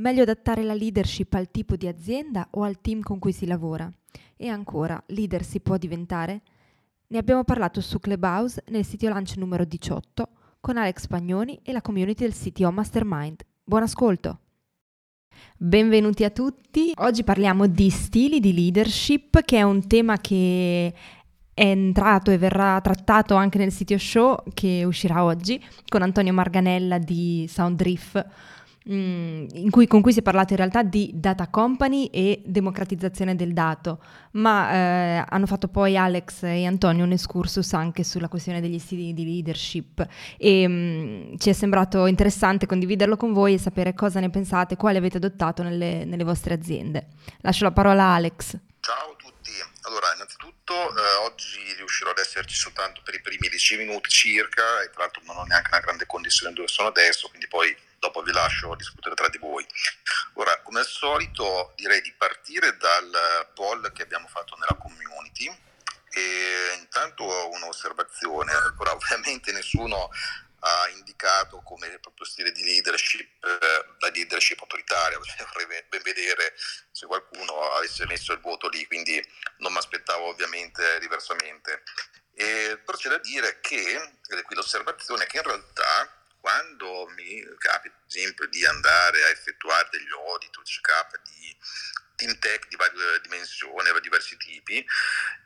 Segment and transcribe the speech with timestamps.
[0.00, 3.92] Meglio adattare la leadership al tipo di azienda o al team con cui si lavora?
[4.34, 6.40] E ancora, leader si può diventare?
[7.08, 10.28] Ne abbiamo parlato su Clubhouse nel sito Lunch numero 18
[10.58, 13.42] con Alex Pagnoni e la community del CTO Mastermind.
[13.62, 14.38] Buon ascolto!
[15.58, 16.94] Benvenuti a tutti.
[16.96, 20.94] Oggi parliamo di stili di leadership, che è un tema che
[21.52, 26.96] è entrato e verrà trattato anche nel sito show che uscirà oggi con Antonio Marganella
[26.96, 28.18] di Soundriff
[28.88, 33.52] Mm, cui, con cui si è parlato in realtà di data company e democratizzazione del
[33.52, 38.78] dato, ma eh, hanno fatto poi Alex e Antonio un excursus anche sulla questione degli
[38.78, 40.06] stili di leadership
[40.38, 44.76] e mh, mm, ci è sembrato interessante condividerlo con voi e sapere cosa ne pensate,
[44.76, 47.08] quali avete adottato nelle, nelle vostre aziende.
[47.42, 48.56] Lascio la parola a Alex.
[48.80, 49.50] Ciao a tutti,
[49.82, 54.88] allora innanzitutto eh, oggi riuscirò ad esserci soltanto per i primi 10 minuti circa e
[54.88, 58.32] tra l'altro non ho neanche una grande condizione dove sono adesso, quindi poi dopo vi
[58.32, 59.64] lascio discutere tra di voi.
[60.34, 65.46] Ora, come al solito, direi di partire dal poll che abbiamo fatto nella community.
[66.12, 70.10] E intanto un'osservazione, ora ovviamente nessuno
[70.62, 75.16] ha indicato come proprio stile di leadership eh, la leadership autoritaria,
[75.52, 76.54] vorrei ben vedere
[76.90, 79.22] se qualcuno avesse messo il voto lì, quindi
[79.58, 81.82] non mi aspettavo ovviamente diversamente.
[82.34, 87.42] E, però c'è da dire che, ed è qui l'osservazione, che in realtà quando mi
[87.58, 91.56] capita, ad esempio, di andare a effettuare degli audit o check-up di
[92.16, 94.84] team tech di varie dimensioni, di diversi tipi,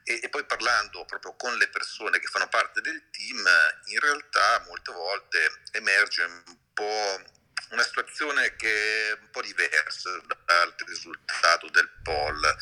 [0.02, 3.46] e, e, poi parlando proprio con le persone che fanno parte del team,
[3.86, 7.22] in realtà molte volte emerge un po'
[7.70, 10.10] una situazione che è un po' diversa
[10.44, 12.56] dal risultato del poll.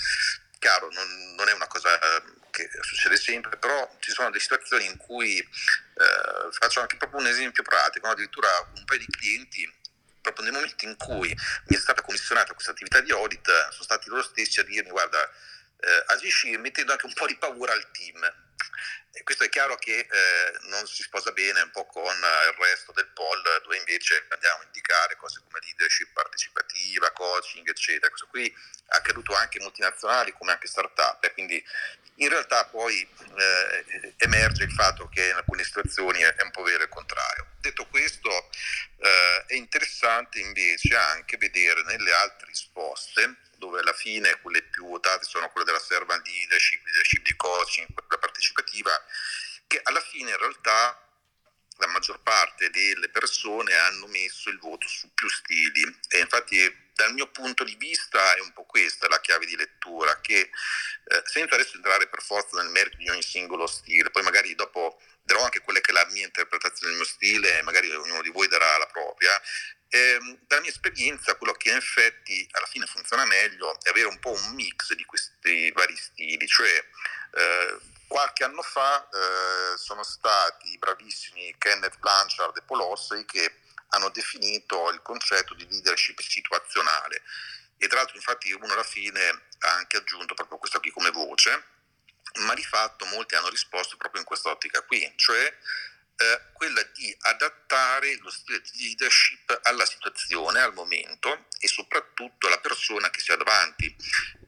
[0.59, 1.98] Chiaro, non, non è una cosa
[2.53, 7.27] che succede sempre, però ci sono delle situazioni in cui eh, faccio anche proprio un
[7.27, 8.13] esempio pratico, no?
[8.13, 9.81] addirittura un paio di clienti
[10.21, 11.35] proprio nel momento in cui
[11.67, 15.21] mi è stata commissionata questa attività di audit sono stati loro stessi a dirmi guarda
[15.21, 18.21] eh, agisci mettendo anche un po' di paura al team
[19.12, 22.93] e questo è chiaro che eh, non si sposa bene un po' con il resto
[22.93, 28.09] del poll, dove invece andiamo a indicare cose come leadership partecipativa, coaching, eccetera.
[28.09, 31.62] Questo qui è accaduto anche in multinazionali come anche start-up, e quindi
[32.17, 33.01] in realtà poi
[33.37, 37.49] eh, emerge il fatto che in alcune situazioni è un po' vero il contrario.
[37.59, 38.51] Detto questo,
[38.99, 45.25] eh, è interessante invece anche vedere nelle altre risposte dove alla fine quelle più votate
[45.25, 48.91] sono quelle della servant leadership, leadership di coaching, quella partecipativa,
[49.69, 50.99] che alla fine in realtà
[51.77, 55.83] la maggior parte delle persone hanno messo il voto su più stili.
[56.09, 56.59] E infatti
[56.93, 61.22] dal mio punto di vista è un po' questa la chiave di lettura che eh,
[61.25, 65.45] senza adesso entrare per forza nel merito di ogni singolo stile, poi magari dopo darò
[65.45, 68.77] anche quella che è la mia interpretazione del mio stile magari ognuno di voi darà
[68.77, 69.41] la propria,
[69.94, 74.19] eh, dalla mia esperienza quello che in effetti alla fine funziona meglio è avere un
[74.20, 76.82] po' un mix di questi vari stili, cioè
[77.34, 83.56] eh, qualche anno fa eh, sono stati i bravissimi Kenneth Blanchard e Paul Orsey che
[83.88, 87.22] hanno definito il concetto di leadership situazionale.
[87.76, 89.28] E tra l'altro infatti uno alla fine
[89.59, 91.64] ha anche aggiunto proprio questo qui come voce,
[92.47, 95.54] ma di fatto molti hanno risposto proprio in quest'ottica qui, cioè
[96.22, 102.60] eh, quella di adattare lo stile di leadership alla situazione, al momento e soprattutto alla
[102.60, 103.94] persona che si ha davanti.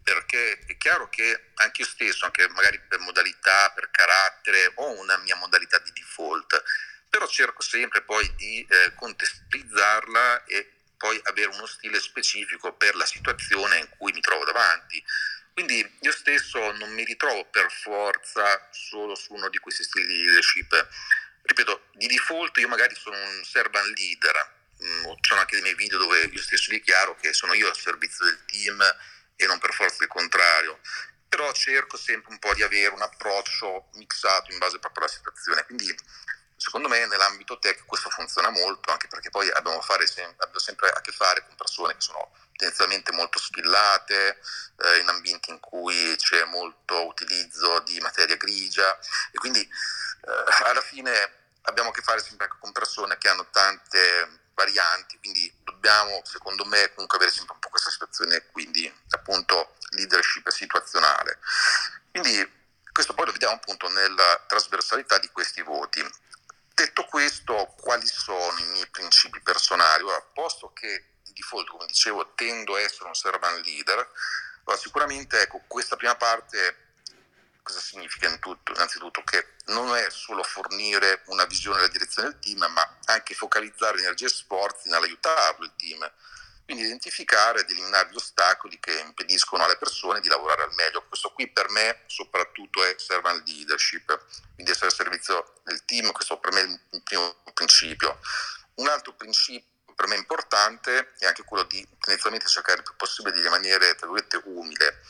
[0.02, 5.16] Perché è chiaro che anche io stesso, anche magari per modalità, per carattere, ho una
[5.18, 6.62] mia modalità di default,
[7.08, 13.06] però cerco sempre poi di eh, contestualizzarla e poi avere uno stile specifico per la
[13.06, 15.02] situazione in cui mi trovo davanti.
[15.54, 20.24] Quindi io stesso non mi ritrovo per forza solo su uno di questi stili di
[20.24, 20.88] leadership
[21.44, 25.76] ripeto, di default io magari sono un servant leader, mm, ci sono anche dei miei
[25.76, 28.80] video dove io stesso dichiaro che sono io al servizio del team
[29.36, 30.80] e non per forza il contrario,
[31.28, 35.64] però cerco sempre un po' di avere un approccio mixato in base proprio alla situazione,
[35.64, 35.94] quindi
[36.56, 41.00] secondo me nell'ambito tech questo funziona molto, anche perché poi abbiamo, sem- abbiamo sempre a
[41.00, 44.38] che fare con persone che sono tendenzialmente molto spillate,
[44.78, 48.96] eh, in ambienti in cui c'è molto utilizzo di materia grigia.
[49.32, 49.68] E quindi
[50.26, 55.52] eh, alla fine abbiamo a che fare sempre con persone che hanno tante varianti, quindi
[55.64, 61.38] dobbiamo, secondo me, comunque avere sempre un po' questa situazione, quindi appunto leadership situazionale.
[62.10, 62.62] Quindi
[62.92, 66.04] questo poi lo vediamo appunto nella trasversalità di questi voti.
[66.72, 70.04] Detto questo, quali sono i miei principi personali?
[70.04, 74.10] Ora, posto che di default, come dicevo, tendo a essere un servant leader,
[74.64, 76.83] allora sicuramente ecco, questa prima parte
[77.64, 78.72] cosa significa in tutto?
[78.72, 83.98] Innanzitutto che non è solo fornire una visione della direzione del team, ma anche focalizzare
[83.98, 86.12] energie e sforzi nell'aiutarlo il team.
[86.64, 91.06] Quindi identificare ed eliminare gli ostacoli che impediscono alle persone di lavorare al meglio.
[91.08, 94.06] Questo qui per me soprattutto è servant leadership,
[94.54, 98.20] quindi essere al servizio del team, questo per me è il primo principio.
[98.74, 103.34] Un altro principio per me importante è anche quello di inizialmente cercare il più possibile
[103.34, 105.02] di rimanere, tra virgolette, umile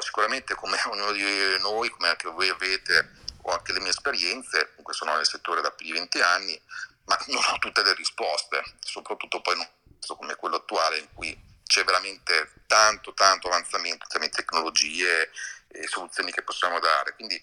[0.00, 1.22] sicuramente come ognuno di
[1.60, 3.10] noi, come anche voi avete,
[3.42, 6.60] ho anche le mie esperienze, comunque sono nel settore da più di 20 anni,
[7.04, 9.68] ma non ho tutte le risposte, soprattutto poi in un
[10.00, 15.30] caso come quello attuale in cui c'è veramente tanto, tanto avanzamento in tecnologie
[15.68, 17.14] e soluzioni che possiamo dare.
[17.14, 17.42] Quindi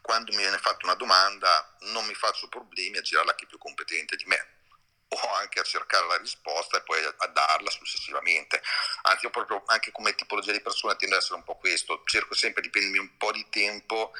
[0.00, 3.48] quando mi viene fatta una domanda non mi faccio problemi a girarla a chi è
[3.48, 4.60] più competente di me
[5.12, 8.62] o anche a cercare la risposta e poi a, darla successivamente.
[9.02, 12.34] Anzi, io proprio anche come tipologia di persona tendo ad essere un po' questo, cerco
[12.34, 14.12] sempre di prendermi un po' di tempo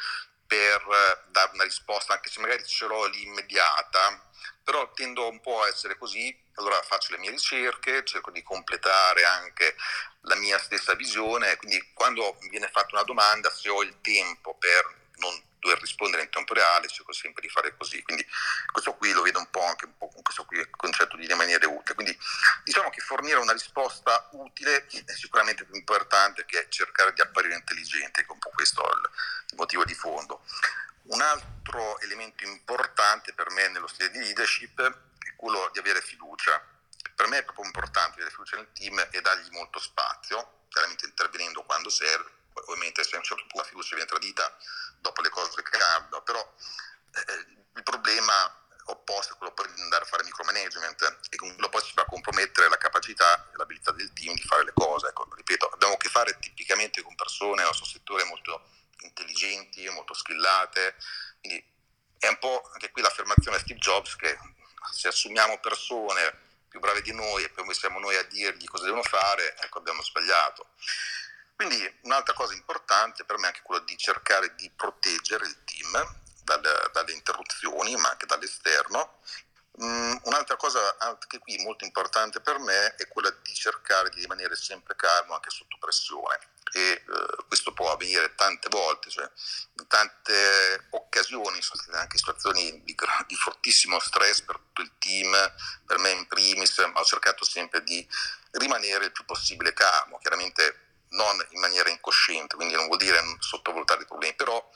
[0.46, 4.30] per eh, dare una risposta, anche se magari ce l'ho lì immediata,
[4.62, 9.24] però tendo un po' a essere così, allora faccio le mie ricerche, cerco di completare
[9.24, 9.74] anche
[10.22, 15.01] la mia stessa visione, quindi quando viene fatta una domanda, se ho il tempo per
[17.12, 18.02] cerco sempre di fare così.
[18.02, 18.26] Quindi
[18.72, 21.66] questo qui lo vedo un po' anche un po' con questo qui concetto di rimanere
[21.66, 21.94] utile.
[21.94, 22.18] Quindi
[22.64, 28.22] diciamo che fornire una risposta utile è sicuramente più importante che cercare di apparire intelligente,
[28.22, 29.10] che è un po' questo il,
[29.50, 30.44] il motivo di fondo.
[31.04, 36.60] Un altro elemento importante per me nello stile di leadership è quello di avere fiducia.
[37.14, 41.62] Per me è proprio importante avere fiducia nel team e dargli molto spazio, chiaramente intervenendo
[41.64, 42.40] quando serve.
[42.66, 44.56] Ovviamente se a un certo punto la fiducia viene tradita
[45.02, 46.54] dopo le cose che cambiano, però
[47.12, 51.92] eh, il problema opposto è quello di andare a fare micromanagement e quello poi si
[51.94, 55.08] va a compromettere la capacità e l'abilità del team di fare le cose.
[55.08, 58.68] Ecco, ripeto, abbiamo a che fare tipicamente con persone nel nostro settore molto
[59.02, 60.96] intelligenti, molto skillate,
[61.40, 61.64] quindi
[62.18, 64.38] è un po' anche qui l'affermazione Steve Jobs che
[64.92, 69.02] se assumiamo persone più brave di noi e poi siamo noi a dirgli cosa devono
[69.02, 70.68] fare, ecco abbiamo sbagliato.
[71.54, 76.20] Quindi un'altra cosa importante per me è anche quella di cercare di proteggere il team
[76.42, 79.18] dalle, dalle interruzioni, ma anche dall'esterno.
[79.74, 84.54] Um, un'altra cosa anche qui molto importante per me è quella di cercare di rimanere
[84.54, 86.38] sempre calmo anche sotto pressione
[86.72, 89.28] e uh, questo può avvenire tante volte, cioè
[89.78, 92.94] in tante occasioni sono state anche situazioni di,
[93.26, 95.32] di, fortissimo stress per tutto il team,
[95.86, 98.06] per me in primis, ma ho cercato sempre di
[98.52, 104.02] rimanere il più possibile calmo, chiaramente non in maniera incosciente, quindi non vuol dire sottovalutare
[104.02, 104.66] i problemi, però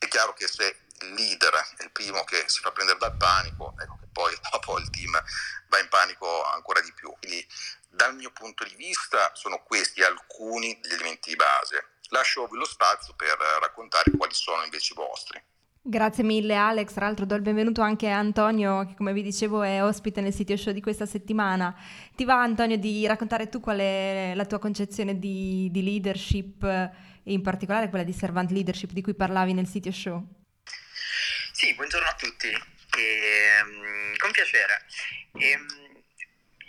[0.00, 3.74] è chiaro che se il leader è il primo che si fa prendere dal panico,
[3.78, 5.12] ecco che poi dopo il team
[5.68, 7.14] va in panico ancora di più.
[7.20, 7.46] Quindi
[7.90, 11.98] dal mio punto di vista sono questi alcuni degli elementi di base.
[12.08, 15.42] Lascio lo spazio per raccontare quali sono invece i vostri.
[15.82, 19.62] Grazie mille Alex, tra l'altro do il benvenuto anche a Antonio che come vi dicevo
[19.62, 21.74] è ospite nel sito show di questa settimana.
[22.14, 26.62] Ti va Antonio di raccontare tu qual è la tua concezione di, di leadership
[27.24, 30.26] e in particolare quella di servant leadership di cui parlavi nel sito show?
[31.52, 34.86] Sì, buongiorno a tutti, e, um, con piacere.
[35.38, 35.66] E, um,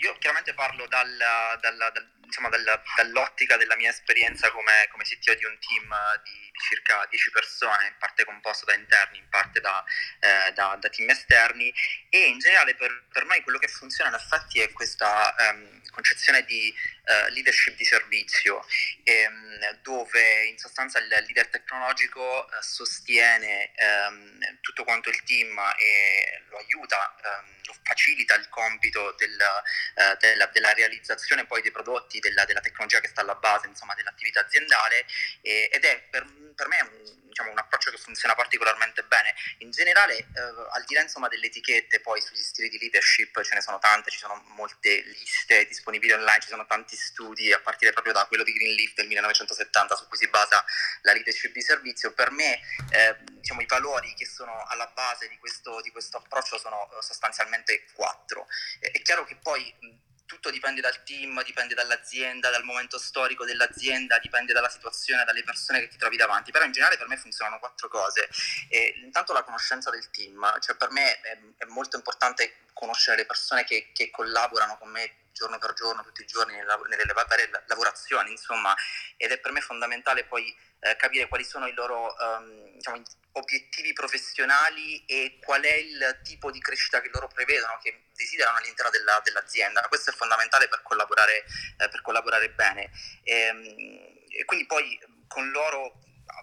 [0.01, 5.35] io chiaramente parlo dalla, dalla, dal, insomma, dalla, dall'ottica della mia esperienza come, come CTO
[5.35, 9.59] di un team di, di, circa 10 persone, in parte composto da interni, in parte
[9.59, 9.83] da,
[10.19, 11.73] eh, da, da team esterni.
[12.09, 16.43] E in generale per, per, noi quello che funziona in effetti è questa um, concezione
[16.45, 16.73] di
[17.05, 18.65] uh, leadership di servizio
[19.03, 23.71] ehm, dove in sostanza il leader tecnologico uh, sostiene
[24.07, 30.17] um, tutto quanto il team e lo aiuta, um, lo facilita il compito del, uh,
[30.19, 34.39] della, della, realizzazione poi dei prodotti della, della, tecnologia che sta alla base insomma, dell'attività
[34.39, 35.05] aziendale
[35.41, 36.25] e, ed è per,
[36.55, 39.33] per me un, diciamo, un, approccio che funziona particolarmente bene.
[39.59, 40.25] In generale, eh,
[40.71, 44.11] al di là insomma, delle etichette, poi sugli stili di leadership ce ne sono tante,
[44.11, 48.43] ci sono molte liste disponibili online, ci sono tanti studi, a partire proprio da quello
[48.43, 50.63] di Greenleaf del 1970 su cui si basa
[51.01, 52.13] la leadership di servizio.
[52.13, 52.59] Per me
[52.91, 57.01] eh, diciamo, i valori che sono alla base di questo, di questo approccio sono eh,
[57.01, 58.47] sostanzialmente quattro.
[58.79, 64.53] è chiaro che poi tutto dipende dal team, dipende dall'azienda, dal momento storico dell'azienda, dipende
[64.53, 67.89] dalla situazione, dalle persone che ti trovi davanti, però in generale per me funzionano quattro
[67.89, 68.29] cose.
[68.69, 73.25] E, intanto la conoscenza del team, cioè per me è, è molto importante conoscere le
[73.25, 77.49] persone che, che, collaborano con me giorno per giorno, tutti i giorni nelle, nelle varie
[77.67, 78.75] lavorazioni, insomma,
[79.17, 83.01] ed è per me fondamentale poi eh, capire quali sono i loro um, diciamo,
[83.33, 88.91] obiettivi professionali e qual è il tipo di crescita che loro prevedono, che desiderano all'interno
[88.91, 89.81] della, dell'azienda.
[89.87, 91.45] Questo è fondamentale per collaborare,
[91.77, 92.91] eh, per collaborare bene.
[93.23, 95.99] E, ehm, e quindi poi con loro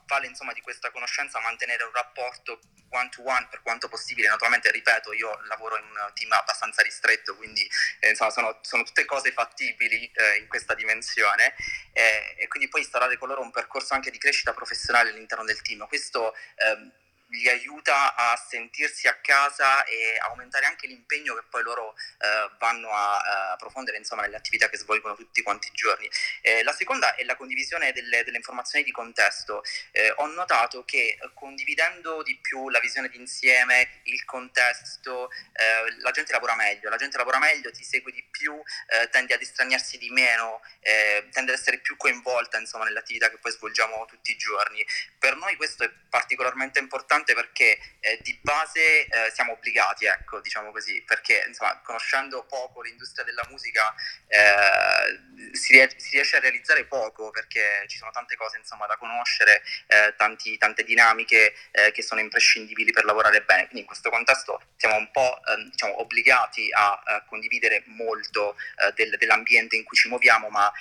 [0.06, 4.28] vale insomma di questa conoscenza mantenere un rapporto one to one per quanto possibile.
[4.28, 7.68] Naturalmente, ripeto, io lavoro in un team abbastanza ristretto, quindi
[8.00, 11.54] eh, insomma, sono, sono, tutte cose fattibili eh, in questa dimensione
[11.92, 15.60] eh, e quindi poi instaurare con loro un percorso anche di crescita professionale all'interno del
[15.62, 15.86] team.
[15.86, 16.92] Questo ehm,
[17.30, 22.90] li aiuta a sentirsi a casa e aumentare anche l'impegno che poi loro eh, vanno
[22.90, 26.08] a, a approfondire insomma, nelle attività che svolgono tutti quanti i giorni.
[26.40, 29.62] Eh, la seconda è la condivisione delle, delle informazioni di contesto.
[29.90, 36.32] Eh, ho notato che condividendo di più la visione d'insieme, il contesto, eh, la gente
[36.32, 40.10] lavora meglio, la gente lavora meglio, ti segue di più, eh, tende ad estraniarsi di
[40.10, 44.36] meno, eh, tende ad essere più coinvolta insomma, nelle attività che poi svolgiamo tutti i
[44.36, 44.84] giorni.
[45.18, 50.40] Per noi questo è particolarmente importante importante perché eh, di base eh, siamo obbligati, ecco,
[50.40, 53.94] diciamo così, perché insomma, conoscendo poco l'industria della musica
[54.28, 58.96] eh, si, ries- si, riesce a realizzare poco perché ci sono tante cose insomma, da
[58.96, 63.62] conoscere, eh, tanti, tante dinamiche eh, che sono imprescindibili per lavorare bene.
[63.62, 68.92] Quindi in questo contesto siamo un po' ehm, diciamo, obbligati a, a, condividere molto eh,
[68.94, 70.72] del, dell'ambiente in cui ci muoviamo, ma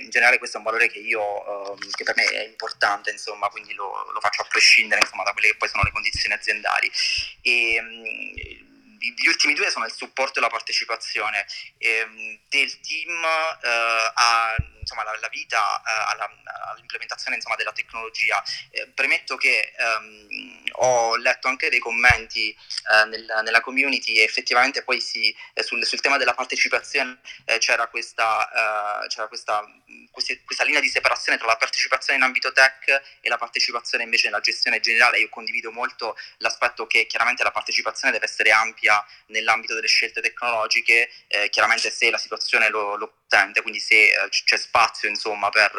[0.00, 3.48] in generale questo è un valore che io, ehm, che per me è importante, insomma,
[3.48, 6.90] quindi lo, lo faccio a prescindere insomma, da quelle che poi sono le condizioni aziendali.
[7.42, 8.62] E, mm,
[9.12, 11.46] gli ultimi due sono il supporto e la partecipazione
[11.78, 16.30] ehm, del team eh, a insomma, la, la vita eh, alla,
[16.70, 18.42] all'implementazione insomma, della tecnologia.
[18.70, 24.82] Eh, premetto che ehm, ho letto anche dei commenti eh, nel, nella community e effettivamente
[24.82, 29.64] poi si, eh, sul, sul, tema della partecipazione eh, c'era, questa, c'era questa,
[30.10, 34.26] questa, questa, linea di separazione tra la partecipazione in ambito tech e la partecipazione invece
[34.26, 35.18] nella gestione generale.
[35.18, 41.10] Io condivido molto l'aspetto che chiaramente la partecipazione deve essere ampia nell'ambito delle scelte tecnologiche,
[41.50, 43.14] chiaramente se la situazione lo, lo
[43.62, 45.72] quindi se eh, c'è spazio insomma per,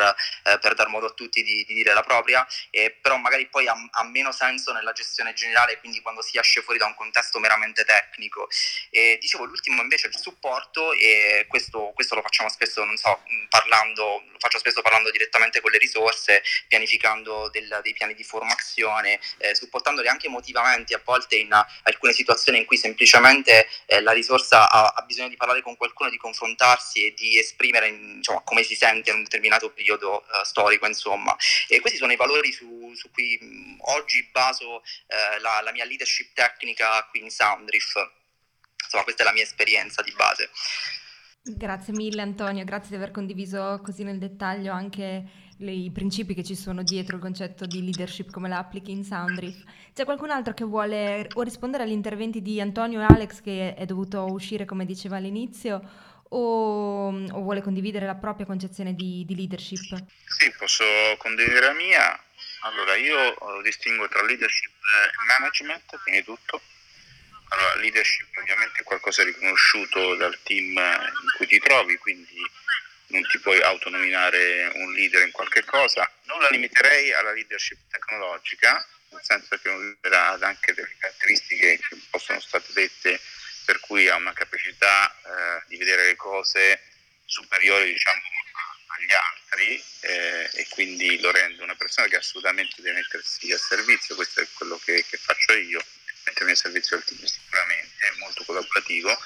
[0.44, 3.68] eh, per, dar modo a tutti di, di dire la propria, eh, però magari poi
[3.68, 7.40] ha, ha, meno senso nella gestione generale, quindi quando si esce fuori da un contesto
[7.40, 8.50] meramente tecnico.
[8.90, 13.22] E, dicevo, l'ultimo invece è il supporto e questo, questo lo facciamo spesso, non so,
[13.50, 19.20] parlando, lo faccio spesso parlando direttamente con le risorse, pianificando del, dei piani di formazione,
[19.38, 21.52] eh, supportandoli anche emotivamente a volte in
[21.84, 26.10] alcune situazioni in cui semplicemente eh, la risorsa ha, ha bisogno di parlare con qualcuno,
[26.10, 30.86] di confrontarsi e di esprimere insomma, come si sente in un determinato periodo uh, storico,
[30.86, 31.36] insomma.
[31.68, 34.82] E questi sono i valori su, su cui mh, oggi baso uh,
[35.40, 37.96] la, la, mia leadership tecnica qui in Soundriff.
[38.84, 40.50] Insomma, questa è la mia esperienza di base.
[41.48, 45.24] Grazie mille Antonio, grazie di aver condiviso così nel dettaglio anche
[45.60, 49.64] i principi che ci sono dietro il concetto di leadership come la applichi in Soundriff.
[49.94, 53.86] C'è qualcun altro che vuole o rispondere agli interventi di Antonio e Alex che è
[53.86, 55.82] dovuto uscire come diceva all'inizio
[56.30, 60.04] o, o vuole condividere la propria concezione di, di, leadership?
[60.26, 60.84] Sì, posso
[61.20, 62.20] condividere la mia.
[62.62, 66.60] Allora, io distingo tra leadership e management, prima di tutto.
[67.56, 72.38] Allora, leadership ovviamente è qualcosa riconosciuto dal team in cui ti trovi, quindi
[73.08, 76.10] non ti puoi autonominare un leader in qualche cosa.
[76.24, 82.42] Non la limiterei alla leadership tecnologica, nel senso che ha anche delle caratteristiche che possono
[82.42, 83.22] state dette
[83.64, 86.82] per cui ha una capacità eh, di vedere le cose
[87.24, 88.22] superiore diciamo,
[88.98, 94.16] agli altri eh, e quindi lo rende una persona che assolutamente deve mettersi a servizio,
[94.16, 95.84] questo è quello che, che faccio io,
[96.26, 99.18] mettermi a servizio del team sicuramente, molto collaborativo.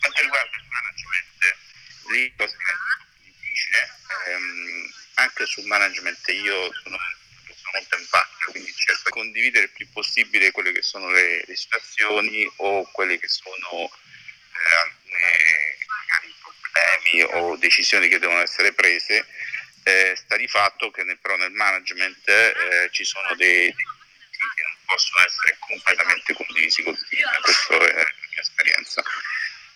[0.00, 1.56] Quanto riguarda il management,
[2.10, 3.90] lì cosa è difficile,
[4.26, 6.98] ehm, anche sul management io sono
[7.72, 12.50] molto empatico, quindi cerco di condividere il più possibile quelle che sono le, le situazioni
[12.56, 13.90] o quelle che sono
[14.52, 14.96] eh,
[16.14, 19.26] alcuni problemi o decisioni che devono essere prese.
[19.84, 23.86] Eh, sta di fatto che nel, però nel management eh, ci sono dei, dei
[24.88, 29.02] possono essere completamente condivisi col team, questa è la mia esperienza.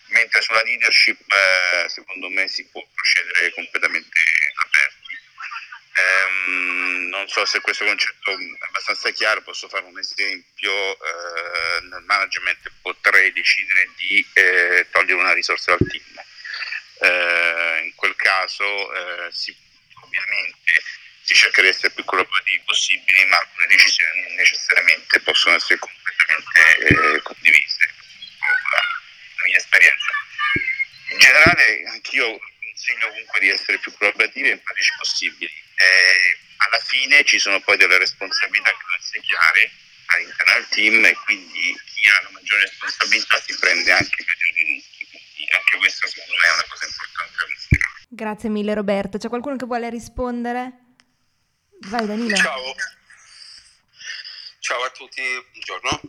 [0.07, 4.19] Mentre sulla leadership eh, secondo me si può procedere completamente
[4.65, 5.03] aperti
[5.95, 12.03] Ehm, non so se questo concetto è abbastanza chiaro, posso fare un esempio, eh, nel
[12.05, 16.23] management potrei decidere di eh, togliere una risorsa dal team.
[16.99, 19.55] Eh, in quel caso eh, si,
[20.01, 20.83] ovviamente
[21.33, 26.59] si cerca di essere più collaborativi possibili, ma alcune decisioni non necessariamente possono essere completamente
[26.77, 27.89] eh, condivise.
[29.37, 30.11] La mia esperienza.
[31.09, 35.51] In generale, anche io consiglio comunque di essere più collaborativi e empatici possibili.
[35.75, 39.71] Eh, alla fine ci sono poi delle responsabilità grosse chiare
[40.05, 45.07] all'interno del team e quindi chi ha la maggiore responsabilità si prende anche maggiori rischi.
[45.09, 48.01] Quindi anche questo secondo me è una cosa importante da considerare.
[48.07, 49.17] Grazie mille Roberto.
[49.17, 50.82] C'è qualcuno che vuole rispondere?
[51.85, 52.35] Vai Danilo.
[52.37, 52.75] Ciao.
[54.59, 55.21] Ciao a tutti,
[55.51, 56.01] buongiorno.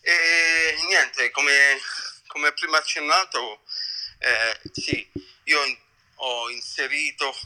[0.00, 1.80] E niente, come,
[2.28, 3.64] come prima accennato,
[4.18, 5.10] eh, sì,
[5.44, 5.78] io
[6.14, 7.36] ho inserito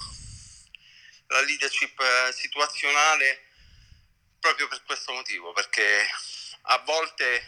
[1.29, 3.47] la leadership eh, situazionale
[4.41, 6.07] proprio per questo motivo, perché
[6.63, 7.47] a volte,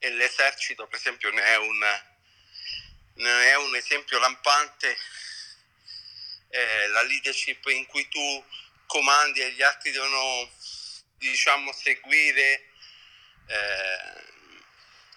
[0.00, 1.78] l'esercito per esempio ne è un,
[3.14, 4.98] ne è un esempio lampante,
[6.50, 8.44] eh, la leadership in cui tu
[8.90, 10.50] comandi e gli altri devono
[11.16, 12.72] diciamo seguire,
[13.46, 14.24] eh,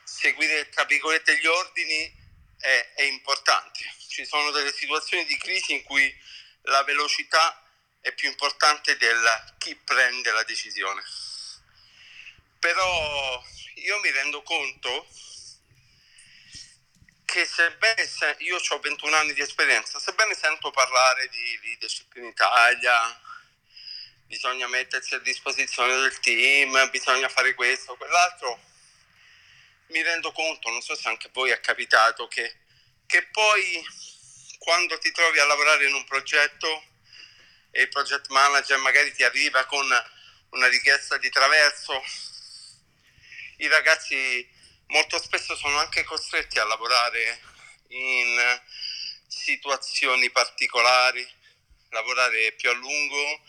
[0.04, 2.14] seguire tra virgolette gli ordini
[2.60, 3.80] è, è importante.
[4.08, 6.16] Ci sono delle situazioni di crisi in cui
[6.64, 7.60] la velocità
[8.00, 11.02] è più importante del chi prende la decisione.
[12.60, 13.44] Però
[13.76, 15.08] io mi rendo conto
[17.26, 22.26] che sebbene se, io ho 21 anni di esperienza, sebbene sento parlare di leadership in
[22.26, 23.20] Italia,
[24.34, 28.60] bisogna mettersi a disposizione del team, bisogna fare questo, quell'altro,
[29.90, 32.56] mi rendo conto, non so se anche a voi è capitato, che,
[33.06, 33.86] che poi
[34.58, 36.84] quando ti trovi a lavorare in un progetto
[37.70, 39.86] e il project manager magari ti arriva con
[40.50, 42.04] una richiesta di traverso,
[43.58, 44.50] i ragazzi
[44.88, 47.40] molto spesso sono anche costretti a lavorare
[47.90, 48.62] in
[49.28, 51.24] situazioni particolari,
[51.90, 53.42] lavorare più a lungo,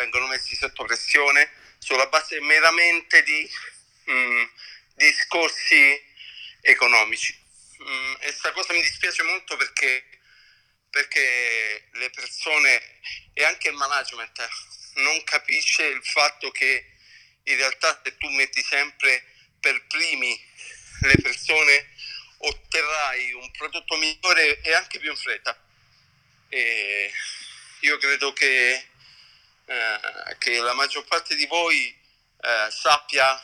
[0.00, 3.50] vengono messi sotto pressione sulla base meramente di
[4.04, 4.44] mh, mm,
[4.94, 6.02] discorsi
[6.62, 7.38] economici.
[7.82, 10.04] Mm, e questa cosa mi dispiace molto perché,
[10.88, 13.00] perché le persone
[13.34, 14.48] e anche il management
[14.94, 16.92] non capisce il fatto che
[17.44, 19.24] in realtà se tu metti sempre
[19.60, 20.38] per primi
[21.02, 21.90] le persone
[22.38, 25.58] otterrai un prodotto migliore e anche più in fretta.
[26.48, 27.12] E
[27.80, 28.89] io credo che,
[29.70, 31.96] eh, che la maggior parte di voi
[32.40, 33.40] eh, sappia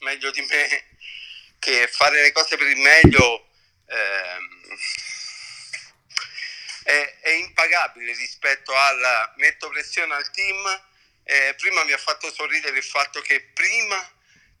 [0.00, 0.96] meglio di me
[1.60, 3.48] che fare le cose per il meglio
[3.86, 4.76] ehm,
[6.82, 10.84] è, è, impagabile rispetto al metto pressione al team.
[11.22, 14.12] Eh, prima mi ha fatto sorridere il fatto che prima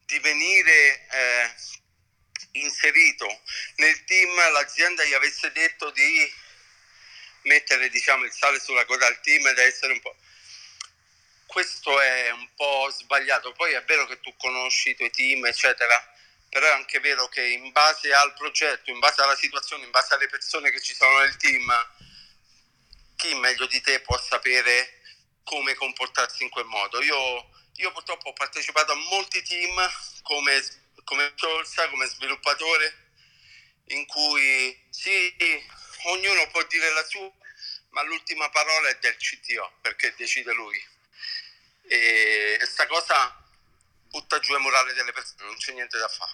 [0.06, 1.54] di venire eh,
[2.52, 3.26] inserito
[3.76, 6.32] nel team l'azienda gli avesse detto di
[7.42, 10.14] mettere diciamo, il sale sulla coda al team ed essere un po'
[11.52, 15.94] questo è un po' sbagliato poi è vero che tu conosci i tuoi team eccetera
[16.48, 20.14] però è anche vero che in base al progetto in base alla situazione in base
[20.14, 21.70] alle persone che ci sono nel team
[23.16, 25.00] chi meglio di te può sapere
[25.44, 29.76] come comportarsi in quel modo io, io purtroppo ho partecipato a molti team
[30.22, 33.10] come come Ciolsa, come sviluppatore,
[33.86, 35.34] in cui sì,
[36.04, 37.30] ognuno può dire la sua,
[37.90, 40.82] ma l'ultima parola è del CTO, perché decide lui.
[41.92, 43.36] E questa cosa
[44.08, 46.32] butta giù il morale delle persone, non c'è niente da fare.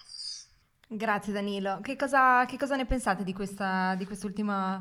[0.86, 1.80] Grazie Danilo.
[1.82, 4.80] Che cosa, che cosa ne pensate di, questa, di quest'ultima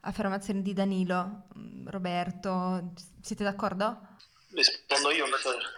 [0.00, 1.46] affermazione di Danilo?
[1.86, 4.16] Roberto, siete d'accordo?
[4.54, 5.26] Rispondo io.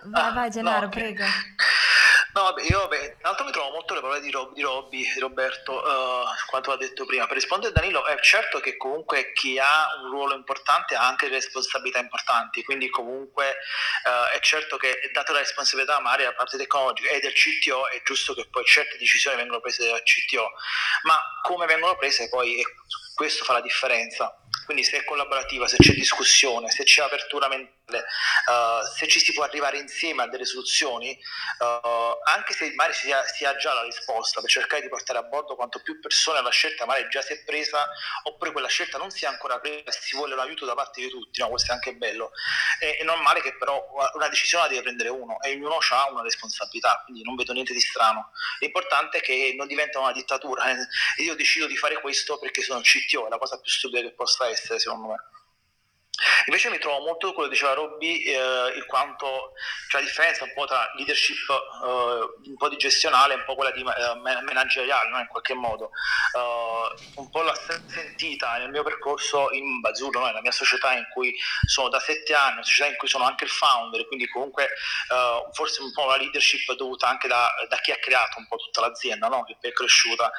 [0.04, 1.24] Vai, ah, vai Gennaro, no, prego.
[2.33, 5.72] No, vabbè, io vabbè, tanto mi trovo molto le parole di, Rob, di Robby, Roberto,
[5.72, 7.26] uh, quanto ha detto prima.
[7.26, 11.26] Per rispondere a Danilo, è certo che comunque chi ha un ruolo importante ha anche
[11.26, 13.56] responsabilità importanti, quindi comunque
[14.04, 18.00] uh, è certo che data la responsabilità magari da parte tecnologica e del CTO, è
[18.04, 20.52] giusto che poi certe decisioni vengano prese dal CTO,
[21.02, 22.62] ma come vengono prese poi
[23.14, 24.35] questo fa la differenza.
[24.64, 29.33] Quindi se è collaborativa, se c'è discussione, se c'è apertura mentale, uh, se ci si
[29.33, 31.18] può arrivare insieme a delle soluzioni,
[31.59, 35.18] uh, anche se magari si ha, si ha, già la risposta, per cercare di portare
[35.18, 37.88] a bordo quanto più persone la scelta magari già si è presa,
[38.24, 41.09] oppure quella scelta non si è ancora presa si vuole un aiuto da parte di
[41.09, 41.48] tutti, no?
[41.48, 42.33] questo è anche bello.
[42.79, 46.22] È, è normale che però una decisione la deve prendere uno e ognuno ha una
[46.22, 48.31] responsabilità, quindi non vedo niente di strano.
[48.61, 50.64] L'importante è che non diventa una dittatura
[51.18, 54.48] io decido di fare questo perché sono CTO, è la cosa più stupida che possa
[54.48, 55.39] essere secondo me.
[56.46, 59.52] Invece mi trovo molto quello che diceva Robby, eh, in quanto
[59.88, 63.54] c'è la differenza un po' tra leadership eh, un po' di gestionale e un po'
[63.54, 65.18] quella di eh, manageriale, no?
[65.18, 65.90] in qualche modo.
[66.33, 67.54] Uh, un po' l'ho
[67.88, 70.26] sentita nel mio percorso in Bazzurro, no?
[70.26, 71.35] nella mia società in cui
[71.66, 74.68] sono da sette anni, una società in cui sono anche il founder, quindi comunque
[75.09, 78.56] uh, forse un po' la leadership dovuta anche da, da, chi ha creato un po'
[78.56, 79.44] tutta l'azienda, no?
[79.44, 80.30] che è cresciuta.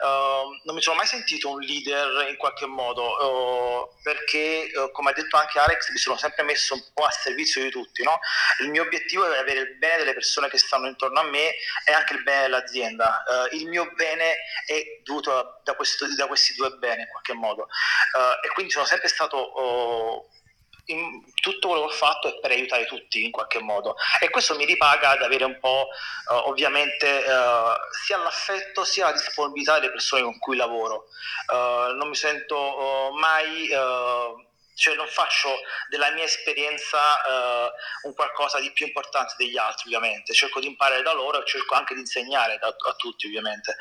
[0.00, 5.36] Uh, non mi sono mai sentito un leader in qualche modo, perché come ha detto
[5.36, 8.02] anche Alex, mi sono sempre messo un po' a servizio di tutti.
[8.02, 8.18] No?
[8.60, 11.54] Il mio obiettivo è avere il bene delle persone che stanno intorno a me
[11.84, 13.24] e anche il bene dell'azienda.
[13.26, 17.62] Uh, il mio bene è dovuto da, questo, da, questi due beni in qualche modo.
[17.62, 19.60] Uh, e quindi sono sempre stato...
[19.60, 20.36] Uh,
[20.88, 24.54] in, tutto quello che ho fatto è per aiutare tutti in qualche modo e questo
[24.56, 25.88] mi ripaga ad avere un po'
[26.30, 31.08] uh, ovviamente uh, sia l'affetto sia la disponibilità delle persone con cui lavoro
[31.52, 33.68] uh, non mi sento mai
[34.78, 40.32] cioè non faccio della mia esperienza uh, un qualcosa di più importante degli altri ovviamente,
[40.32, 43.76] cerco di imparare da loro e cerco anche di insegnare da, a tutti ovviamente.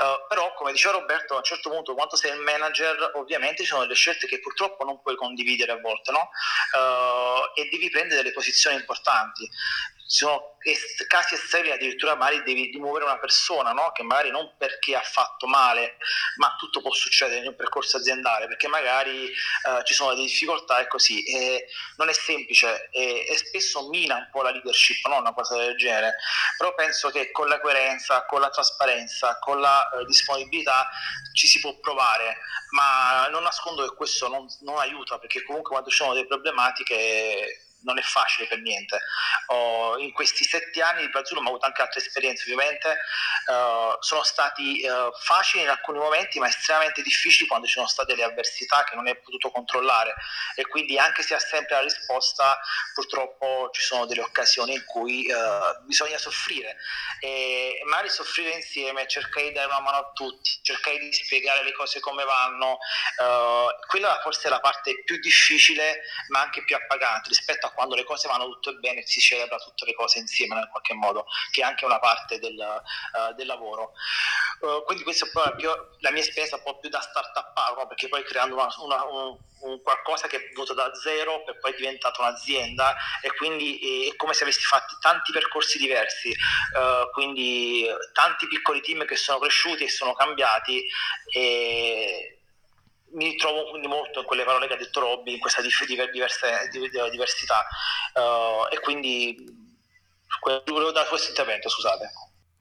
[0.00, 3.68] Uh, però come diceva Roberto a un certo punto quando sei il manager ovviamente ci
[3.68, 6.30] sono delle scelte che purtroppo non puoi condividere a volte no?
[6.78, 9.50] uh, e devi prendere delle posizioni importanti
[10.08, 10.54] ci sono
[11.06, 13.92] casi estremi addirittura magari devi rimuovere una persona no?
[13.92, 15.96] che magari non perché ha fatto male
[16.36, 20.80] ma tutto può succedere in un percorso aziendale perché magari uh, ci sono delle difficoltà
[20.80, 21.66] e così e
[21.96, 25.18] non è semplice e, e, spesso mina un po' la leadership no?
[25.18, 26.14] una cosa del genere
[26.56, 30.88] però penso che con la coerenza con la trasparenza con la uh, disponibilità
[31.32, 32.38] ci si può provare
[32.70, 37.65] ma non nascondo che questo non, non aiuta perché comunque quando ci sono delle problematiche
[37.86, 39.00] non è facile per niente.
[39.46, 42.98] Oh, in questi sette anni di Brazzullo ho avuto anche altre esperienze, ovviamente
[43.46, 48.14] uh, sono stati uh, facili in alcuni momenti, ma estremamente difficili quando ci sono state
[48.14, 50.14] le avversità che non hai potuto controllare
[50.56, 52.60] e quindi anche se ha sempre la risposta,
[52.92, 56.76] purtroppo ci sono delle occasioni in cui uh, bisogna soffrire
[57.20, 61.72] e magari soffrire insieme, cercare di dare una mano a tutti, cercare di spiegare le
[61.72, 62.78] cose come vanno,
[63.86, 68.02] quella forse è la parte più difficile ma anche più appagante rispetto a quando le
[68.04, 71.64] cose vanno tutto bene si celebra tutte le cose insieme in qualche modo, che è
[71.64, 73.92] anche una parte del, uh, del lavoro.
[74.60, 75.68] Uh, quindi questa è un po' più,
[76.00, 77.86] la mia esperienza un po' più da start-up, no?
[77.86, 81.72] perché poi creando una, una, un, un, qualcosa che è venuto da zero per poi
[81.72, 87.86] è diventato un'azienda e quindi è come se avessi fatto tanti percorsi diversi, uh, quindi
[88.12, 90.82] tanti piccoli team che sono cresciuti e sono cambiati.
[91.32, 92.35] E,
[93.16, 97.66] mi ritrovo quindi molto in quelle parole che ha detto Robby, in questa diverse, diversità
[98.14, 99.34] uh, e quindi
[100.66, 102.10] volevo dare questo intervento, scusate.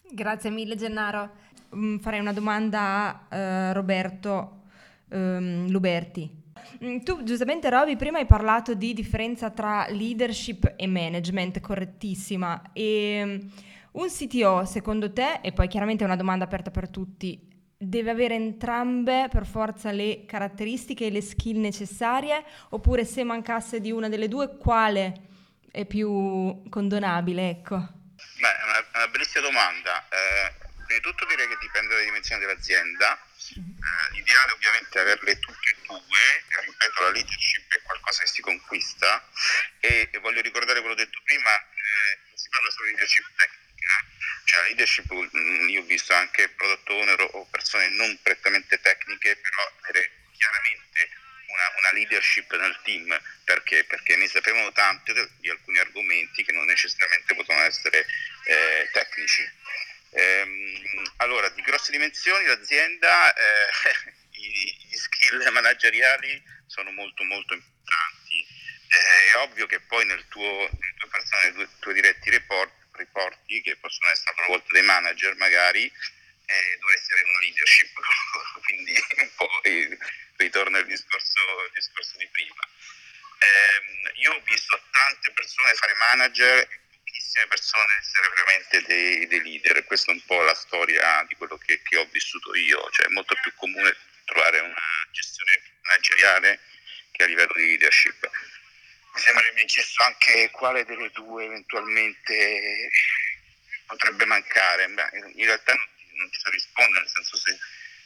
[0.09, 1.43] Grazie mille Gennaro.
[1.75, 4.61] Mm, farei una domanda a uh, Roberto
[5.09, 6.43] um, Luberti.
[6.83, 12.71] Mm, tu giustamente Roby prima hai parlato di differenza tra leadership e management, correttissima.
[12.71, 13.51] E um,
[14.01, 17.54] un CTO secondo te, e poi chiaramente è una domanda aperta per tutti,
[17.89, 23.91] deve avere entrambe per forza le caratteristiche e le skill necessarie oppure se mancasse di
[23.91, 25.13] una delle due quale
[25.71, 27.75] è più condonabile ecco?
[28.39, 30.07] Beh, è una, una bellissima domanda.
[30.09, 30.53] Eh,
[30.85, 33.19] prima di tutto direi che dipende dalle dimensioni dell'azienda.
[33.55, 36.25] Eh, l'ideale ovviamente è averle tutte e due
[36.65, 39.23] ripeto la leadership è qualcosa che si conquista.
[39.79, 43.64] E, e voglio ricordare quello detto prima eh, non si parla solo di leadership tecnica
[44.45, 49.35] cioè la leadership, mm, io ho visto anche product owner o persone non prettamente tecniche,
[49.37, 51.09] però avere chiaramente
[51.47, 53.83] una, una, leadership nel team, perché?
[53.85, 58.05] Perché ne sapevano tante di alcuni argomenti che non necessariamente possono essere
[58.45, 59.49] eh, tecnici.
[60.11, 68.45] Ehm, allora, di grosse dimensioni l'azienda, eh, gli skill manageriali sono molto molto importanti.
[68.87, 73.61] Eh, è ovvio che poi nel tuo, nel tuo personale, nei tuoi diretti report riporti
[73.61, 77.93] che possono essere talvolta dei manager magari, eh, dovresti avere una leadership,
[78.65, 79.49] quindi un po'
[80.37, 82.67] ritorno al discorso, al discorso di prima.
[83.39, 89.41] Eh, io ho visto tante persone fare manager e pochissime persone essere veramente dei, dei,
[89.41, 93.07] leader, questa è un po' la storia di quello che, che ho vissuto io, cioè
[93.07, 96.59] è molto più comune trovare una gestione manageriale
[97.11, 98.29] che a livello di leadership
[99.15, 102.89] mi sembra che mi hai chiesto anche quale delle due eventualmente
[103.85, 104.89] potrebbe mancare.
[104.89, 107.57] Beh, in realtà non ti, non ti so rispondere, nel senso se,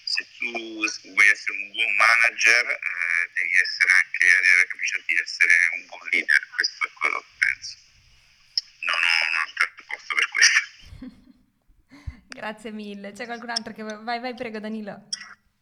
[0.04, 5.20] se tu vuoi essere un buon manager eh, devi essere anche avere la capacità di
[5.20, 7.78] essere un buon leader, questo è quello che penso.
[8.82, 10.60] Non ho un altro posto per questo.
[12.40, 13.14] Grazie mille.
[13.14, 15.10] C'è qualcun altro che vai, vai prego Danilo.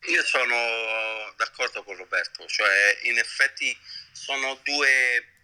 [0.08, 3.76] Io sono d'accordo con Roberto, cioè in effetti
[4.12, 5.37] sono due,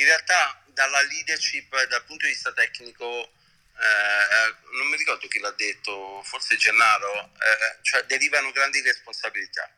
[0.00, 3.32] in realtà dalla leadership dal punto di vista tecnico,
[3.78, 9.70] eh, non mi ricordo chi l'ha detto, forse Gennaro, eh, cioè derivano grandi responsabilità.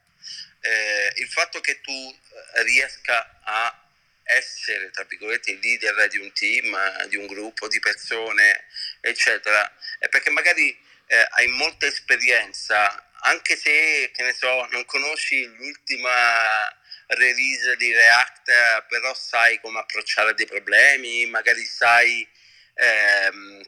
[0.61, 2.19] Eh, il fatto che tu
[2.63, 3.77] riesca a
[4.23, 8.67] essere, tra virgolette, il leader di un team, di un gruppo di persone,
[9.01, 10.71] eccetera, è perché magari
[11.07, 18.87] eh, hai molta esperienza, anche se, che ne so, non conosci l'ultima release di React,
[18.89, 22.27] però sai come approcciare dei problemi, magari sai,
[22.75, 23.63] ehm,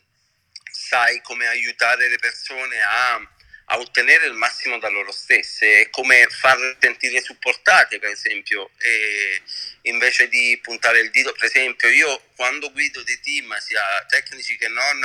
[0.70, 3.28] sai come aiutare le persone a
[3.66, 9.40] a ottenere il massimo da loro stesse come farle sentire supportate, per esempio, e
[9.82, 14.68] invece di puntare il dito, per esempio, io quando guido dei team, sia tecnici che
[14.68, 15.02] non,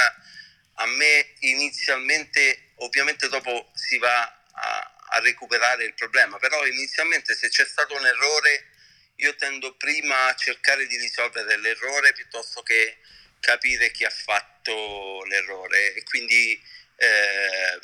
[0.75, 7.49] a me inizialmente, ovviamente dopo si va a, a recuperare il problema, però inizialmente se
[7.49, 8.67] c'è stato un errore,
[9.15, 12.97] io tendo prima a cercare di risolvere l'errore piuttosto che
[13.39, 16.61] capire chi ha fatto l'errore e quindi
[16.95, 17.79] eh,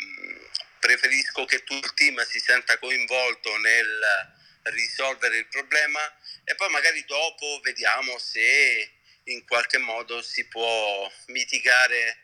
[0.79, 4.33] preferisco che tutto il team si senta coinvolto nel
[4.63, 5.99] risolvere il problema
[6.43, 8.91] e poi magari dopo vediamo se
[9.23, 12.17] in qualche modo si può mitigare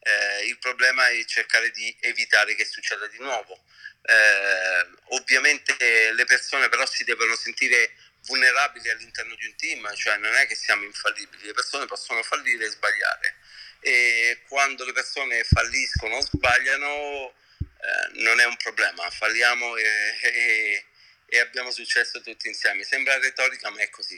[0.00, 3.62] eh, il problema e cercare di evitare che succeda di nuovo.
[4.04, 7.94] Eh, ovviamente le persone però si devono sentire
[8.26, 12.66] vulnerabili all'interno di un team, cioè non è che siamo infallibili, le persone possono fallire
[12.66, 13.36] e sbagliare
[13.84, 19.84] e quando le persone falliscono o sbagliano eh, non è un problema, falliamo e,
[20.22, 20.84] e,
[21.26, 22.84] e abbiamo successo tutti insieme.
[22.84, 24.16] Sembra retorica, ma è così.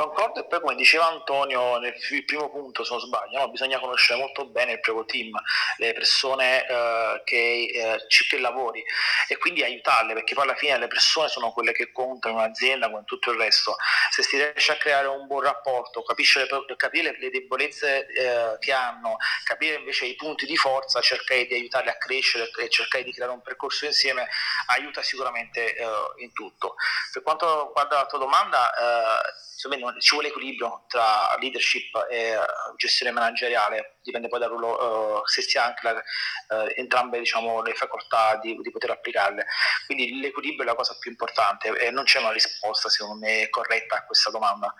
[0.00, 1.92] Concordo e poi come diceva Antonio nel
[2.24, 3.50] primo punto se non sbaglio, no?
[3.50, 5.30] bisogna conoscere molto bene il proprio team,
[5.76, 8.82] le persone eh, che, eh, lavori
[9.28, 12.88] e quindi aiutarle perché poi alla fine le persone sono quelle che contano in un'azienda
[12.88, 13.76] come tutto il resto.
[14.10, 19.18] Se si riesce a creare un buon rapporto, capisce capire le debolezze eh, che hanno,
[19.44, 23.32] capire invece i punti di forza, cercare di aiutarle a crescere e cercare di creare
[23.32, 24.26] un percorso insieme
[24.68, 25.86] aiuta sicuramente eh,
[26.18, 26.76] in tutto.
[27.12, 32.36] Per quanto riguarda la tua domanda, eh, insomma, ci vuole equilibrio tra leadership e
[32.76, 37.62] gestione manageriale, dipende poi dal ruolo, uh, se si ha anche la, uh, entrambe diciamo,
[37.62, 39.46] le facoltà di, di, poter applicarle.
[39.86, 43.96] Quindi l'equilibrio è la cosa più importante e non c'è una risposta secondo me corretta
[43.96, 44.74] a questa domanda,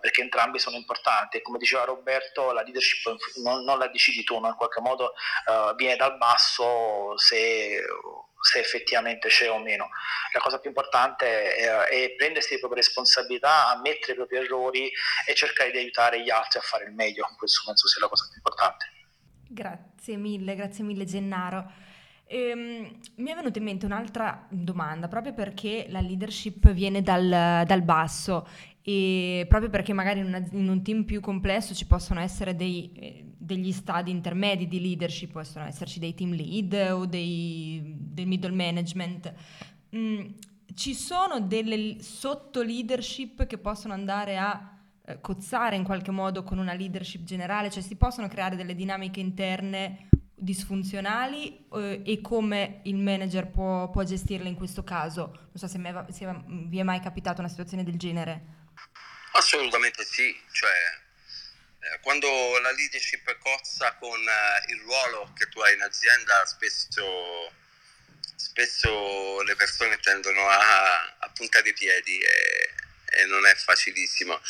[0.00, 1.42] perché entrambi sono importanti.
[1.42, 5.14] Come diceva Roberto, la leadership non, non la decidi tu, ma in qualche modo
[5.76, 7.82] viene dal basso se
[8.46, 9.88] se effettivamente c'è o meno.
[10.32, 14.90] La cosa più importante è, è, prendersi le proprie responsabilità, ammettere i propri errori
[15.26, 17.28] e cercare di aiutare gli altri a fare il meglio.
[17.36, 18.84] Questo penso sia la cosa più importante.
[19.48, 21.70] Grazie mille, grazie mille Gennaro.
[22.28, 27.82] Ehm, mi è venuta in mente un'altra domanda, proprio perché la leadership viene dal, dal
[27.82, 28.46] basso
[28.82, 32.92] e proprio perché magari in, una, in, un team più complesso ci possono essere dei,
[32.94, 38.54] eh, degli stadi intermedi di leadership, possono esserci dei team lead o dei, del middle
[38.54, 39.32] management.
[39.94, 40.26] Mm,
[40.74, 44.75] ci sono delle sotto leadership che possono andare a
[45.06, 49.20] eh, cozzare in qualche modo con una leadership generale, cioè si possono creare delle dinamiche
[49.20, 55.26] interne disfunzionali eh, e come il manager può, può, gestirle in questo caso?
[55.26, 58.54] Non so se, me, se vi è mai capitata una situazione del genere.
[59.32, 60.70] Assolutamente sì, cioè
[61.86, 62.28] eh, quando
[62.60, 67.52] la leadership cozza con eh, il ruolo che tu hai in azienda, spesso,
[68.34, 72.70] spesso le persone tendono a, a puntare i piedi e,
[73.20, 74.40] e, non è facilissimo.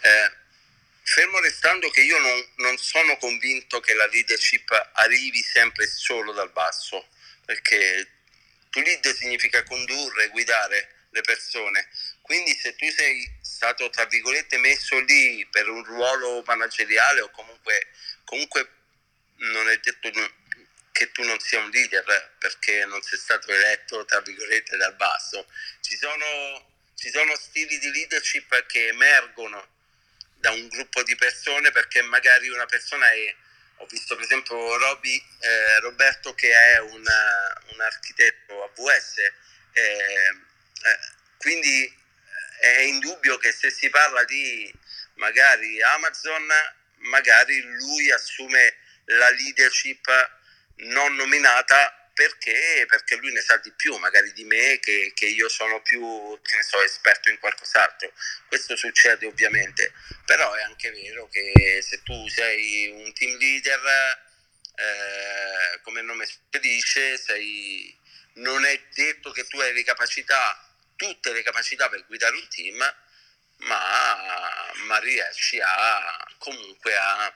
[0.00, 0.32] Eh,
[1.02, 6.50] fermo restando che io non, non sono convinto che la leadership arrivi sempre solo dal
[6.50, 7.08] basso,
[7.44, 8.06] perché
[8.70, 11.88] to lead significa condurre, guidare le persone.
[12.20, 17.88] Quindi se tu sei stato, tra virgolette, messo lì per un ruolo manageriale o comunque,
[18.24, 18.68] comunque
[19.36, 20.10] non è detto
[20.92, 25.46] che tu non sia un leader perché non sei stato eletto, tra virgolette, dal basso.
[25.80, 29.76] Ci sono, ci sono stili di leadership che emergono
[30.38, 33.34] da un gruppo di persone perché magari una persona è
[33.80, 37.04] ho visto per esempio Roby, eh, Roberto che è un,
[37.72, 39.82] un architetto AWS eh,
[40.82, 40.98] eh,
[41.38, 41.84] quindi
[42.60, 44.72] eh, è indubbio che se si parla di
[45.14, 46.46] magari Amazon,
[47.10, 50.06] magari lui assume la leadership
[50.76, 55.48] non nominata perché, perché lui ne sa di più, magari di me, che, che io
[55.48, 58.12] sono più, che ne so, esperto in qualcos'altro.
[58.48, 59.92] Questo succede ovviamente,
[60.26, 63.80] però è anche vero che se tu sei un team leader,
[64.74, 66.26] eh, come il nome
[66.60, 67.96] dice, sei,
[68.34, 70.60] non è detto che tu hai le capacità
[70.96, 72.78] tutte le capacità per guidare un team,
[73.58, 77.32] ma, ma riesci a comunque a,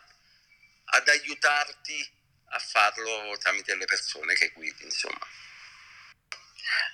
[0.87, 2.21] ad aiutarti
[2.53, 5.27] a farlo tramite le persone che guidi, insomma.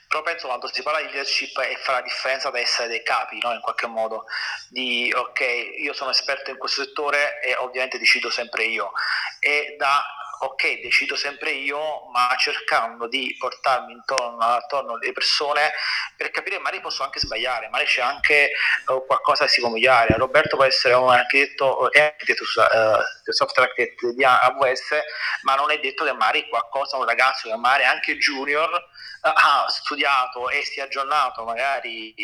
[0.09, 3.39] Però penso quando si parla di leadership e fa la differenza da essere dei capi,
[3.43, 3.53] no?
[3.53, 4.25] in qualche modo,
[4.71, 5.41] di ok,
[5.79, 8.91] io sono esperto in questo settore e ovviamente decido sempre io,
[9.41, 10.03] e da
[10.41, 15.73] ok, decido sempre io, ma cercando di portarmi intorno, attorno alle persone
[16.17, 18.51] per capire, magari posso anche sbagliare, magari c'è anche
[18.87, 20.17] uh, qualcosa che si può migliorare.
[20.17, 24.91] Roberto può essere un architetto, è architetto uh, software architect di AWS,
[25.43, 29.67] ma non è detto che magari qualcosa, un ragazzo che magari anche junior, uh, ha
[29.69, 32.15] studiato e si è aggiornato magari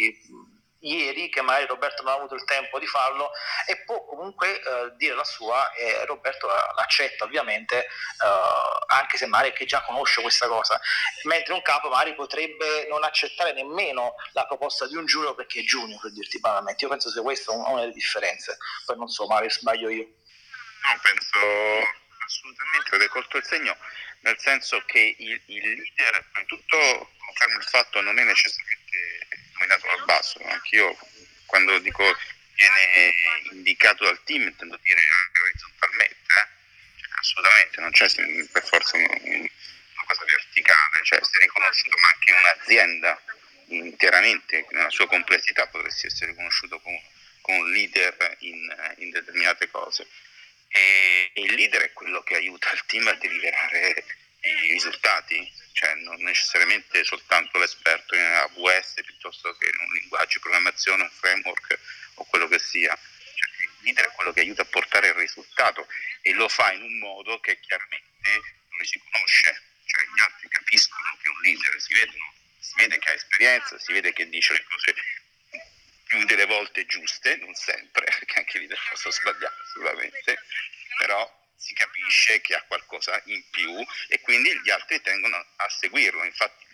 [0.84, 3.30] ieri che magari Roberto non ha avuto il tempo di farlo
[3.66, 9.52] e può comunque eh, dire la sua e Roberto l'accetta ovviamente eh, anche se magari
[9.52, 10.80] che già conosce questa cosa.
[11.24, 15.62] Mentre un capo magari potrebbe non accettare nemmeno la proposta di un giuro perché è
[15.62, 16.84] junior per dirti banalmente.
[16.84, 18.58] Io penso sia questa una delle differenze.
[18.84, 20.04] Poi non so magari sbaglio io.
[20.04, 21.38] No penso
[22.24, 23.76] assolutamente avete colto il segno
[24.20, 26.78] nel senso che il, il leader tutto
[27.18, 29.28] conferma il fatto non è necessariamente
[29.64, 30.40] nominato dal basso.
[30.44, 30.96] Anch'io
[31.46, 32.04] quando dico
[32.54, 33.14] viene
[33.50, 36.46] indicato dal team intendo dire anche orizzontalmente, eh?
[37.00, 38.06] cioè, assolutamente, non c'è
[38.50, 43.22] per forza una, una cosa verticale, cioè se riconosciuto ma anche un'azienda
[43.66, 47.02] interamente nella sua complessità potresti essere riconosciuto come,
[47.40, 50.06] come un leader in, in determinate cose.
[50.68, 54.04] E, e il leader è quello che aiuta il team a deliberare
[54.40, 60.38] i risultati, cioè non necessariamente soltanto l'esperto in AWS piuttosto che in un linguaggio di
[60.38, 61.78] programmazione, un framework
[62.14, 62.96] o quello che sia.
[62.96, 65.88] Cioè, il leader è quello che aiuta a portare il risultato
[66.22, 68.30] e lo fa in un modo che chiaramente
[68.68, 72.98] non si conosce, cioè gli altri capiscono che è un leader, si, vedono, si vede
[72.98, 74.94] che ha esperienza, si vede che dice le cose
[76.04, 80.38] più delle volte giuste, non sempre, perché anche leader possono sbagliare sicuramente,
[80.98, 86.24] però si capisce che ha qualcosa in più e quindi gli altri tengono a seguirlo,
[86.24, 86.64] infatti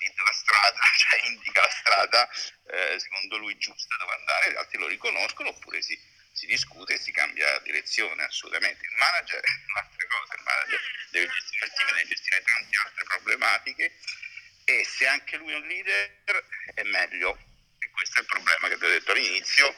[0.00, 2.30] indica la strada, cioè indica la strada
[2.70, 5.98] eh, secondo lui giusta dove andare, gli altri lo riconoscono oppure si,
[6.32, 8.84] si discute e si cambia direzione assolutamente.
[8.84, 13.04] Il manager è un'altra cosa, il manager deve gestire il team, deve gestire tante altre
[13.04, 13.94] problematiche
[14.64, 16.44] e se anche lui è un leader
[16.74, 17.48] è meglio.
[17.78, 19.74] E questo è il problema che vi ho detto all'inizio,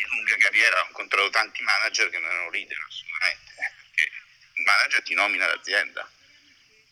[0.00, 4.10] in lunga carriera ho incontrato tanti manager che non erano leader assolutamente, perché
[4.54, 6.10] il manager ti nomina l'azienda,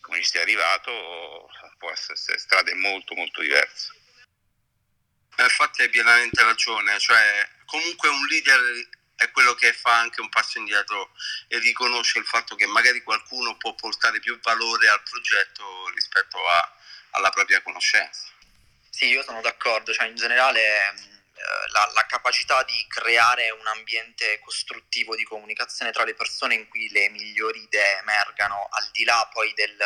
[0.01, 3.95] come ci sei arrivato può essere strade molto molto diverse.
[5.39, 10.59] Infatti hai pienamente ragione, cioè comunque un leader è quello che fa anche un passo
[10.59, 11.13] indietro
[11.49, 16.77] e riconosce il fatto che magari qualcuno può portare più valore al progetto rispetto a,
[17.11, 18.29] alla propria conoscenza.
[18.91, 21.18] Sì, io sono d'accordo, cioè in generale
[21.73, 26.89] la, la, capacità di creare un ambiente costruttivo di comunicazione tra le persone in cui
[26.91, 29.77] le migliori idee emergano, al di là poi del,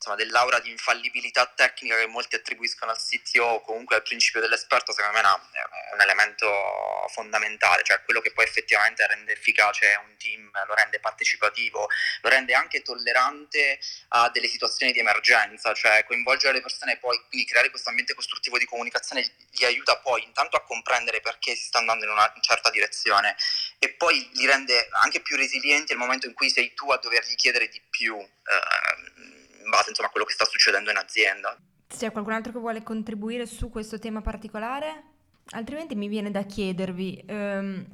[0.00, 4.92] insomma, dell'aura di infallibilità tecnica che molti attribuiscono al CTO o comunque al principio dell'esperto,
[4.92, 10.50] secondo me è un elemento fondamentale, cioè quello che poi effettivamente rende efficace un team,
[10.66, 11.86] lo rende partecipativo,
[12.22, 17.46] lo rende anche tollerante a delle situazioni di emergenza, cioè coinvolgere le persone poi quindi
[17.46, 21.78] creare questo ambiente costruttivo di comunicazione gli aiuta poi intanto a comprendere perché si sta
[21.78, 23.36] andando in una certa direzione
[23.78, 27.34] e poi li rende anche più resilienti nel momento in cui sei tu a dovergli
[27.34, 28.16] chiedere di più.
[28.16, 29.39] Eh,
[29.70, 31.56] base insomma, a quello che sta succedendo in azienda.
[31.86, 35.04] C'è qualcun altro che vuole contribuire su questo tema particolare?
[35.52, 37.86] Altrimenti mi viene da chiedervi, um,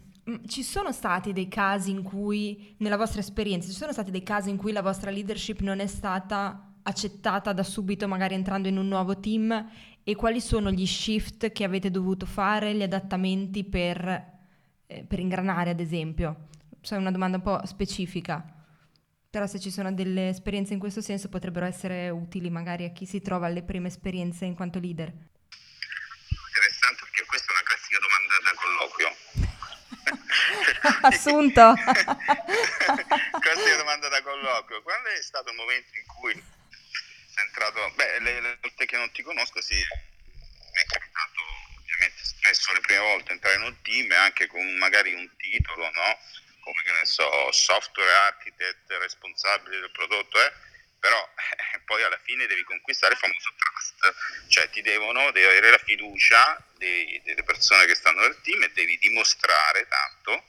[0.46, 4.50] ci sono stati dei casi in cui, nella vostra esperienza, ci sono stati dei casi
[4.50, 8.88] in cui la vostra leadership non è stata accettata da subito, magari entrando in un
[8.88, 9.70] nuovo team?
[10.02, 14.34] E quali sono gli shift che avete dovuto fare, gli adattamenti per,
[14.86, 16.48] eh, per ingranare, ad esempio?
[16.80, 18.55] Cioè una domanda un po' specifica
[19.36, 23.04] però se ci sono delle esperienze in questo senso potrebbero essere utili magari a chi
[23.04, 25.12] si trova alle prime esperienze in quanto leader.
[25.12, 29.12] Interessante perché questa è una classica domanda da colloquio.
[31.12, 31.76] Assunto.
[33.44, 34.80] classica domanda da colloquio.
[34.80, 37.92] Quando è stato il momento in cui sei entrato?
[37.94, 41.40] Beh, le, le volte che non ti conosco, sì, mi è capitato
[41.76, 46.18] ovviamente spesso le prime volte entrare in un team anche con magari un titolo, no?
[46.66, 50.52] Come che ne so, software architect responsabile del prodotto, eh?
[50.98, 51.16] però
[51.72, 55.78] eh, poi alla fine devi conquistare il famoso trust, cioè ti devono, devi avere la
[55.78, 60.44] fiducia dei, delle persone che stanno nel team e devi dimostrare tanto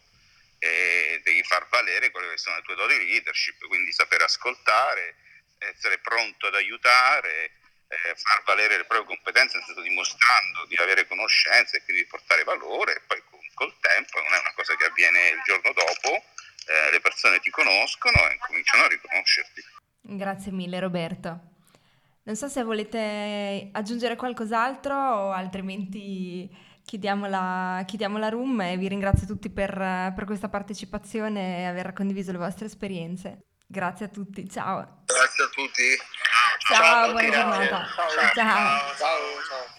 [0.57, 5.18] e devi far valere quelle che sono le tue doti di leadership, quindi sapere ascoltare,
[5.59, 7.51] essere pronto ad aiutare,
[7.89, 12.09] eh, far valere le proprie competenze, nel senso dimostrando di avere conoscenze e quindi di
[12.09, 13.22] portare valore, e poi
[13.58, 17.49] col tempo non è una cosa che avviene il giorno dopo, eh, le persone ti
[17.49, 19.62] conoscono e cominciano a riconoscerti.
[20.01, 21.55] Grazie mille Roberto.
[22.24, 26.47] Non so se volete aggiungere qualcos'altro o altrimenti
[26.86, 29.74] chiudiamo la, chiudiamo la room e vi ringrazio tutti per,
[30.14, 33.47] per questa partecipazione e aver condiviso le vostre esperienze.
[33.66, 35.03] Grazie a tutti, ciao.
[35.05, 35.97] Grazie a tutti.
[36.60, 37.88] Ciao, ciao buona giornata.
[37.95, 38.10] Ciao.
[38.10, 38.34] ciao.
[38.34, 38.95] ciao.
[38.95, 39.76] ciao.